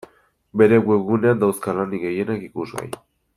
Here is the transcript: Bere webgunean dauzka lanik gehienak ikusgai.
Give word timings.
Bere 0.61 0.79
webgunean 0.87 1.43
dauzka 1.43 1.77
lanik 1.81 2.07
gehienak 2.07 2.49
ikusgai. 2.49 2.89